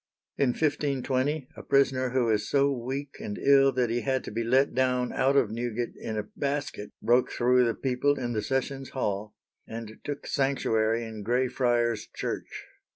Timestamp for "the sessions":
8.33-8.89